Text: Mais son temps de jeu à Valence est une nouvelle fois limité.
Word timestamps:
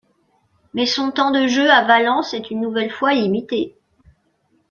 Mais 0.73 0.87
son 0.87 1.11
temps 1.11 1.29
de 1.29 1.45
jeu 1.45 1.69
à 1.69 1.83
Valence 1.85 2.33
est 2.33 2.49
une 2.49 2.59
nouvelle 2.61 2.89
fois 2.89 3.13
limité. 3.13 3.77